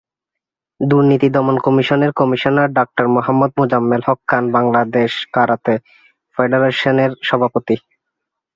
দুর্নীতি 0.79 1.27
দমন 1.35 1.57
কমিশনের 1.65 2.11
commissioner 2.19 2.69
doctor 2.77 3.05
Mohammad 3.15 3.51
Mozammel 3.57 4.01
Haque 4.07 4.19
Khan, 4.27 4.43
Bangladesh 4.55 5.11
karate 5.33 5.73
ফেডারেশনের 6.37 7.11
সভাপতি। 7.27 7.75